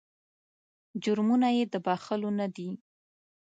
[1.03, 2.69] جرمونه یې د بخښلو نه دي.